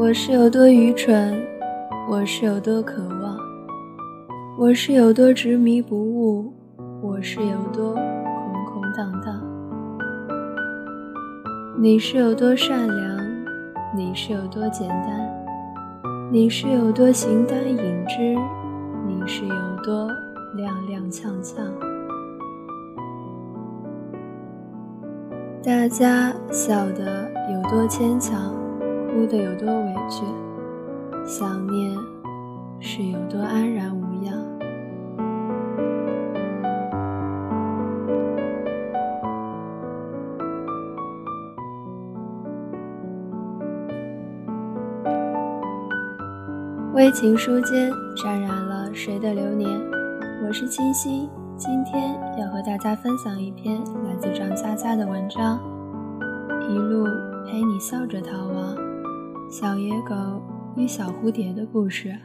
[0.00, 1.38] 我是有多愚蠢，
[2.08, 3.36] 我是有多渴望，
[4.58, 6.50] 我是有多执迷不悟，
[7.02, 9.38] 我是有多空空荡荡。
[11.78, 13.18] 你是有多善良，
[13.94, 15.20] 你是有多简单，
[16.32, 18.34] 你是有多形单影只，
[19.06, 20.08] 你是有多
[20.56, 21.60] 踉踉跄跄。
[25.62, 28.58] 大家笑得有多牵强。
[29.12, 30.24] 哭得有多委屈，
[31.26, 31.92] 想念
[32.78, 34.32] 是有多安然无恙。
[46.94, 49.68] 微情书间沾染了谁的流年？
[50.46, 55.58] 我是清新，今天要和大家分享一篇来自张嘉佳的文章，
[56.68, 57.04] 《一路
[57.44, 58.76] 陪你笑着逃亡》。
[59.50, 60.14] 小野狗
[60.76, 62.16] 与小蝴蝶的故事。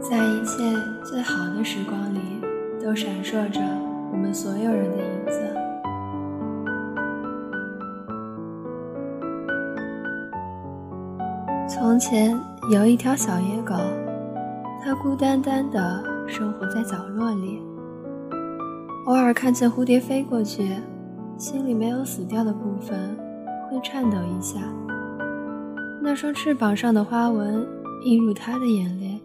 [0.00, 0.62] 在一切
[1.02, 2.20] 最好的时光里，
[2.80, 3.60] 都闪烁着
[4.12, 5.52] 我们所有人的影子。
[11.68, 12.40] 从前。
[12.70, 13.74] 有一条小野狗，
[14.80, 17.60] 它孤单单地生活在角落里，
[19.06, 20.76] 偶尔看见蝴蝶飞过去，
[21.36, 23.18] 心里没有死掉的部分，
[23.68, 24.60] 会颤抖一下。
[26.00, 27.66] 那双翅膀上的花纹
[28.04, 29.20] 映入它的眼帘，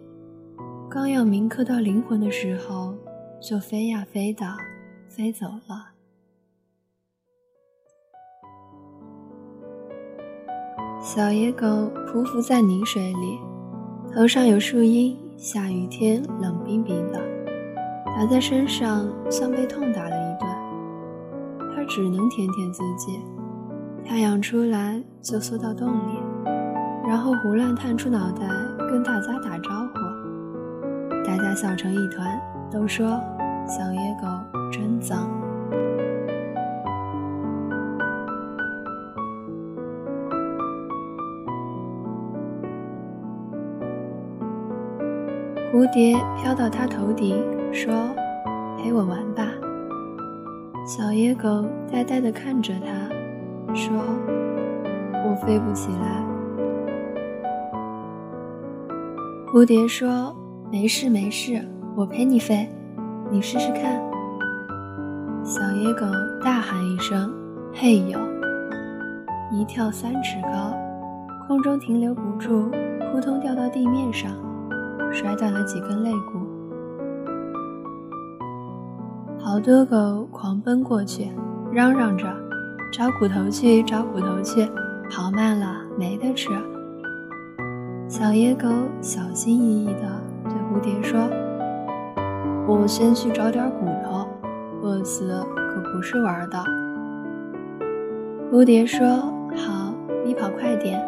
[0.90, 2.92] 刚要铭刻到灵魂的时候，
[3.40, 4.44] 就飞呀飞的
[5.08, 5.97] 飞走了。
[11.08, 11.66] 小野狗
[12.12, 13.40] 匍匐在泥水里，
[14.14, 17.18] 头上有树荫，下雨天冷冰冰的，
[18.14, 20.46] 打在身上像被痛打了一顿。
[21.74, 23.18] 它只能舔舔自己。
[24.04, 26.20] 太阳出来就缩到洞里，
[27.08, 28.46] 然后胡乱探出脑袋
[28.90, 31.24] 跟大家打招呼。
[31.24, 32.38] 大家笑成一团，
[32.70, 33.18] 都说
[33.66, 34.28] 小野狗
[34.70, 35.26] 真脏。
[45.78, 47.40] 蝴蝶飘到它头顶，
[47.72, 47.94] 说
[48.76, 49.46] ：“陪我玩吧。”
[50.84, 53.94] 小野狗呆呆地看着它，说
[55.24, 56.20] ：“我飞不起来。”
[59.54, 60.34] 蝴蝶说
[60.68, 61.64] ：“没事没事，
[61.94, 62.68] 我陪你飞，
[63.30, 64.02] 你试试看。”
[65.46, 66.06] 小野狗
[66.42, 67.32] 大喊一声
[67.72, 68.18] ：“嘿呦！”
[69.54, 70.76] 一跳三尺高，
[71.46, 72.68] 空中停留不住，
[73.12, 74.28] 扑通掉到地面上。
[75.12, 76.38] 摔断了几根肋骨，
[79.38, 81.30] 好多狗狂奔过去，
[81.72, 82.26] 嚷嚷着
[82.92, 84.68] ：“找骨头去，找骨头去！
[85.10, 86.50] 跑慢了没得吃。”
[88.06, 88.68] 小野狗
[89.00, 91.18] 小心翼翼地对蝴蝶说
[92.68, 94.28] ：“我先去找点骨头，
[94.82, 96.58] 饿死可不是玩的。”
[98.52, 99.06] 蝴蝶说
[99.56, 101.02] ：“好，你跑快点，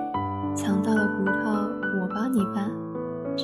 [0.54, 1.59] 抢到了骨头。”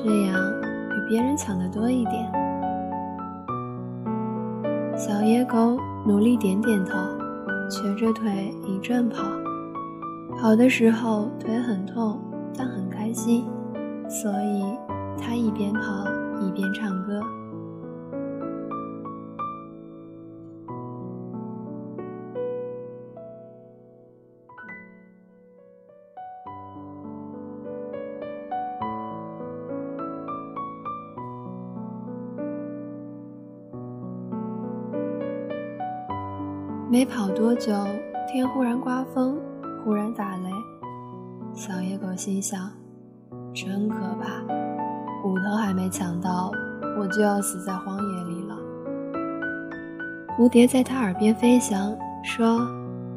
[0.06, 0.40] 这样
[0.88, 2.30] 比别人抢的多一点。
[4.96, 5.76] 小野狗
[6.06, 6.96] 努力点点头，
[7.68, 9.24] 瘸着腿一阵跑。
[10.38, 12.20] 跑的时候腿很痛，
[12.56, 13.46] 但很开心，
[14.08, 14.64] 所以
[15.20, 16.06] 它一边跑
[16.40, 17.20] 一边唱歌。
[36.88, 37.72] 没跑多久，
[38.28, 39.36] 天忽然刮风，
[39.84, 40.48] 忽然打雷。
[41.52, 42.70] 小野狗心想
[43.52, 44.40] ：“真可怕，
[45.20, 46.52] 骨头还没抢到，
[46.96, 48.56] 我就要死在荒野里了。”
[50.38, 51.92] 蝴蝶在他耳边飞翔，
[52.22, 52.60] 说：“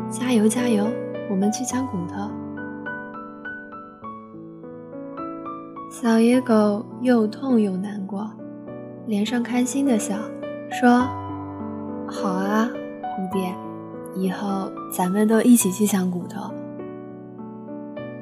[0.10, 0.88] 加油，加油，
[1.30, 2.32] 我们去抢骨头。”
[5.94, 8.28] 小野狗又痛又难过，
[9.06, 10.16] 脸上开心的笑，
[10.72, 11.08] 说
[12.10, 12.68] ：“好啊。”
[13.30, 13.56] 蝴蝶，
[14.16, 16.52] 以后咱们都一起去抢骨头。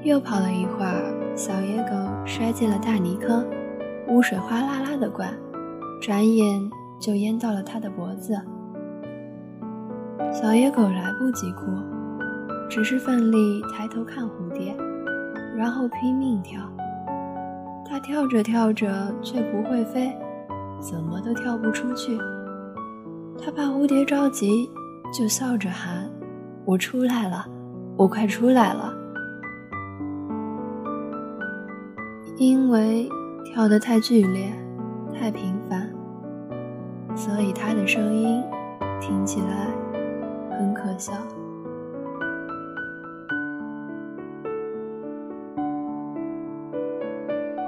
[0.04, 1.95] 又跑了一会儿，小野狗
[2.25, 3.45] 摔进了大泥坑，
[4.09, 5.33] 污水哗啦啦的灌，
[6.01, 6.69] 转眼
[7.00, 8.38] 就淹到了它的脖子。
[10.31, 11.62] 小野狗来不及哭，
[12.69, 14.75] 只是奋力抬头看蝴蝶，
[15.56, 16.62] 然后拼命跳。
[17.89, 20.13] 它跳着跳着却不会飞，
[20.81, 22.18] 怎么都跳不出去。
[23.42, 24.69] 它怕蝴蝶着急。
[25.13, 26.09] 就笑着喊
[26.65, 27.45] ：“我出来了，
[27.95, 28.94] 我快出来了！”
[32.38, 33.09] 因为
[33.45, 34.54] 跳得太剧烈、
[35.13, 35.89] 太频繁，
[37.15, 38.44] 所以他的声音
[39.01, 39.68] 听起来
[40.57, 41.13] 很可笑。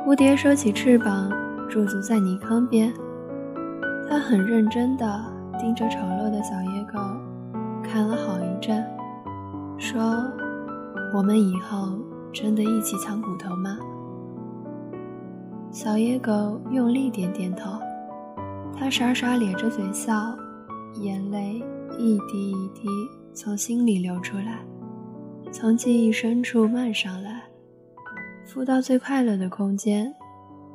[0.06, 1.32] 蝴蝶收起翅膀，
[1.70, 2.92] 驻足在泥坑边，
[4.10, 5.06] 它很认真地
[5.60, 6.79] 盯着丑陋的小叶。
[7.92, 8.86] 看了好一阵，
[9.80, 10.00] 说
[11.12, 11.98] ：“我们以后
[12.32, 13.80] 真的一起抢骨头吗？”
[15.74, 17.80] 小野狗用力点点头，
[18.78, 20.14] 它傻傻咧着嘴笑，
[21.02, 21.64] 眼泪
[21.98, 22.88] 一滴一滴
[23.34, 24.60] 从心里流出来，
[25.52, 27.42] 从记忆深处漫上来，
[28.46, 30.14] 浮到最快乐的空间，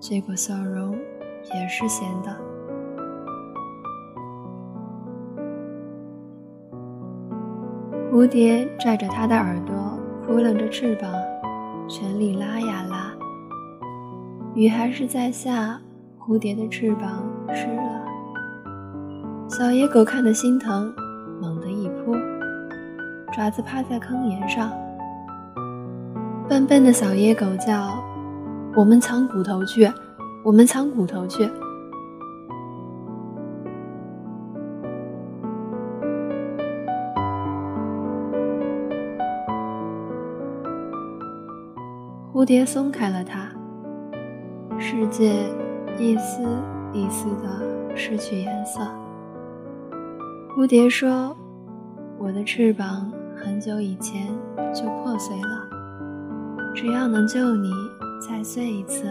[0.01, 0.99] 结果笑容
[1.55, 2.54] 也是咸的。
[8.15, 9.75] 蝴蝶拽着它的耳朵，
[10.25, 11.13] 扑棱着翅膀，
[11.89, 13.13] 全力拉呀拉。
[14.55, 15.81] 雨还是在下，
[16.17, 18.05] 蝴蝶的翅膀湿了。
[19.49, 20.95] 小野狗看得心疼，
[21.43, 22.15] 猛地一扑，
[23.33, 24.71] 爪子趴在坑沿上。
[26.49, 28.01] 笨笨的小野狗叫
[28.77, 29.91] ：“我们藏骨头去，
[30.45, 31.51] 我们藏骨头去。”
[42.35, 43.49] 蝴蝶松开了它，
[44.77, 45.47] 世界
[46.01, 46.43] 一丝
[46.93, 48.81] 一丝的失去颜色。
[50.49, 51.37] 蝴蝶说
[52.19, 54.27] ：“我的翅膀很久以前
[54.75, 55.69] 就破碎了，
[56.75, 57.71] 只要能救你
[58.21, 59.05] 再碎一次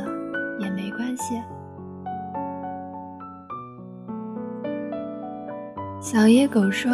[0.59, 1.41] 也没关系。”
[5.97, 6.91] 小野狗说：“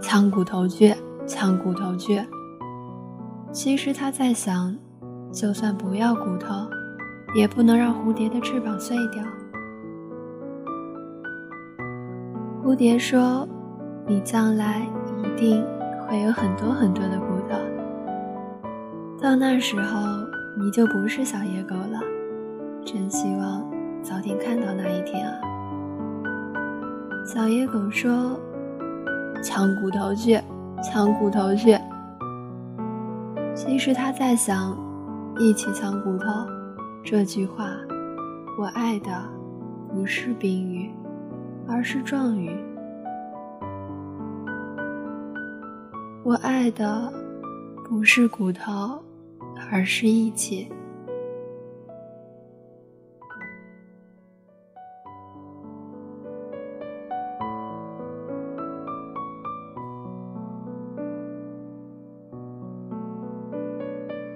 [0.00, 0.94] 抢骨头去，
[1.26, 2.24] 抢骨头去。”
[3.52, 4.74] 其实他在想。
[5.32, 6.68] 就算不要骨头，
[7.34, 9.24] 也不能让蝴蝶的翅膀碎掉。
[12.62, 13.48] 蝴蝶说
[14.06, 14.86] ：“你将来
[15.16, 15.64] 一定
[16.06, 17.56] 会有很多很多的骨头，
[19.22, 19.98] 到那时候
[20.58, 21.98] 你就不是小野狗了。
[22.84, 23.64] 真希望
[24.02, 25.40] 早点看到那一天啊！”
[27.24, 28.38] 小野狗说
[29.42, 30.38] ：“抢骨头去，
[30.84, 31.74] 抢骨头去。”
[33.56, 34.76] 其实他在想。
[35.44, 36.26] 一起藏骨头，
[37.02, 37.74] 这句话，
[38.56, 39.28] 我爱的
[39.92, 40.88] 不是宾语，
[41.66, 42.56] 而是状语。
[46.22, 47.12] 我爱的
[47.88, 49.02] 不是骨头，
[49.68, 50.68] 而是义气。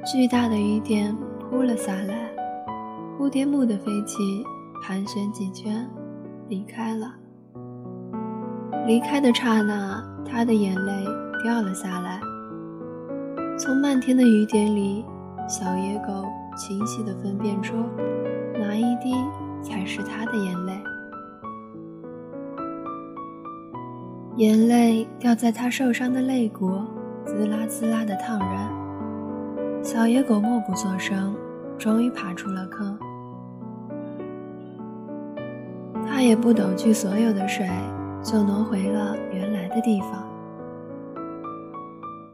[0.06, 2.30] 巨大的雨点扑了下来，
[3.18, 4.46] 蝴蝶蓦地飞起，
[4.80, 5.84] 盘旋几圈，
[6.48, 7.12] 离开了。
[8.86, 10.92] 离开的刹那，它的眼泪
[11.42, 12.20] 掉了下来。
[13.58, 15.04] 从漫天的雨点里，
[15.48, 16.24] 小野狗
[16.56, 17.74] 清晰地分辨出
[18.54, 19.12] 哪一滴
[19.60, 20.72] 才是它的眼泪。
[24.36, 26.80] 眼泪掉在它受伤的肋骨，
[27.24, 28.75] 滋啦滋啦的烫人。
[29.96, 31.34] 小野狗默不作声，
[31.78, 32.98] 终于爬出了坑。
[36.06, 37.66] 它也不抖去所有的水，
[38.22, 40.22] 就挪回了原来的地方。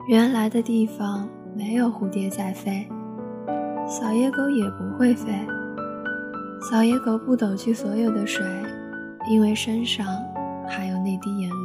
[0.08, 2.84] 原来的地方没有蝴蝶在飞，
[3.86, 5.32] 小野狗也不会飞。
[6.68, 8.44] 小野狗不抖去所有的水，
[9.30, 10.04] 因为身上
[10.66, 11.61] 还有那滴眼泪，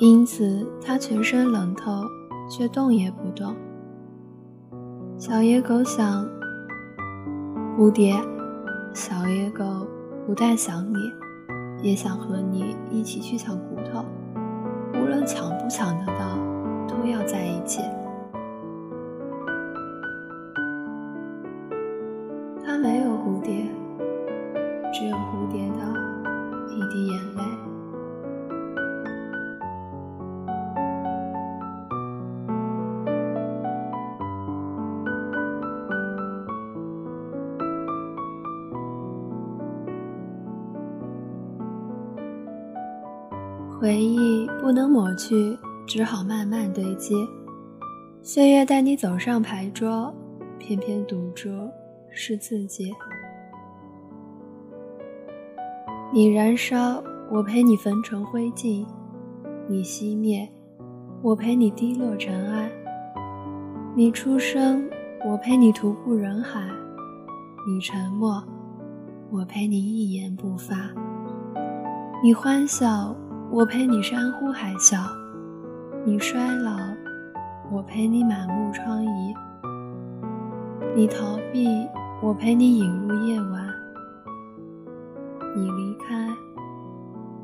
[0.00, 2.02] 因此它全身冷透，
[2.48, 3.54] 却动也不动。
[5.18, 6.26] 小野狗想：
[7.76, 8.14] 蝴蝶，
[8.94, 9.86] 小野狗
[10.26, 10.96] 不但想你。
[11.82, 14.04] 也想和你一起去抢骨头，
[14.94, 16.36] 无论抢不抢得到，
[16.86, 17.80] 都要在一起。
[43.80, 47.14] 回忆不能抹去，只好慢慢堆积。
[48.22, 50.14] 岁月带你走上牌桌，
[50.58, 51.48] 偏偏赌注
[52.10, 52.92] 是自己。
[56.12, 58.84] 你燃烧，我陪你焚成灰烬；
[59.66, 60.46] 你熄灭，
[61.22, 62.70] 我陪你滴落尘埃。
[63.96, 64.86] 你出生，
[65.24, 66.60] 我陪你徒步人海；
[67.66, 68.44] 你沉默，
[69.30, 70.76] 我陪你一言不发。
[72.22, 73.16] 你欢笑。
[73.52, 74.96] 我陪你山呼海啸，
[76.04, 76.76] 你衰老；
[77.72, 79.34] 我陪你满目疮痍，
[80.94, 81.66] 你逃避；
[82.22, 83.68] 我陪你引入夜晚，
[85.56, 86.28] 你离开，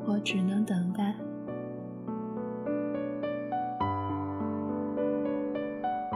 [0.05, 1.13] 我只能等待。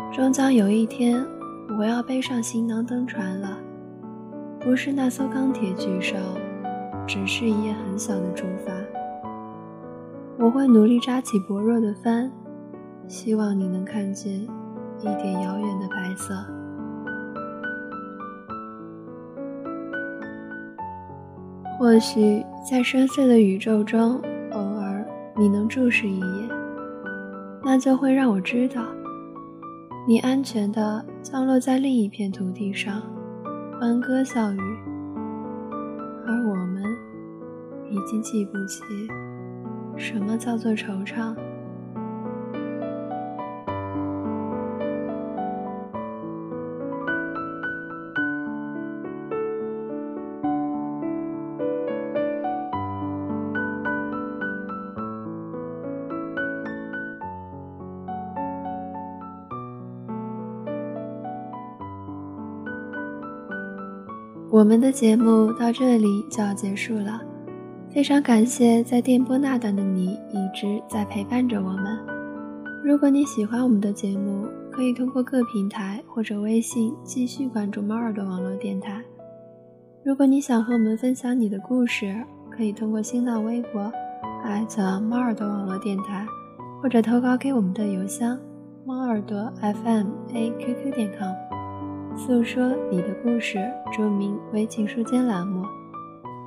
[0.09, 1.21] 终将有一天，
[1.77, 3.57] 我要背上行囊登船了，
[4.57, 6.15] 不是那艘钢铁巨兽，
[7.05, 8.71] 只是一叶很小的竹筏。
[10.41, 12.31] 我会努力扎起薄弱的帆，
[13.07, 14.41] 希望你能看见
[14.99, 16.33] 一点遥远的白色。
[21.77, 24.19] 或许在深邃的宇宙中，
[24.51, 25.05] 偶尔
[25.37, 26.49] 你能注视一眼，
[27.63, 28.81] 那就会让我知道，
[30.07, 32.99] 你安全地降落在另一片土地上，
[33.79, 34.59] 欢歌笑语，
[36.25, 36.83] 而我们
[37.91, 38.83] 已经记不起。
[40.01, 41.35] 什么叫做惆怅？
[64.49, 67.30] 我们的节目到这里就要结束了。
[67.93, 71.99] 非常感谢在电波那端的你一直在陪伴着我们。
[72.85, 79.03] 如果你喜欢我们的节目，可以通过各平台或者微信继续关注猫耳朵网络电台。
[80.05, 82.15] 如果你想和我们分享你的故事，
[82.49, 83.91] 可以通过新浪微博
[84.41, 86.25] 艾特猫耳朵网络电台，
[86.81, 88.39] 或者投稿给我们的邮箱
[88.85, 91.35] 猫耳朵 FM A QQ 点 com，
[92.17, 93.59] 诉说你的故事，
[93.91, 95.65] 注明“为情书间”栏目。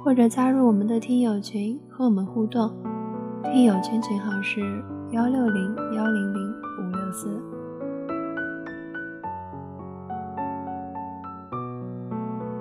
[0.04, 2.70] 或者加入我们的听友群和我们互动，
[3.44, 4.60] 听友群群号是
[5.12, 7.42] 幺六零幺零零五六四。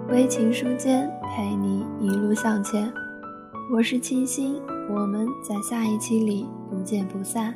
[0.07, 2.89] 微情书间陪你一路向前，
[3.73, 7.53] 我是清新，我们在下一期里不见不散。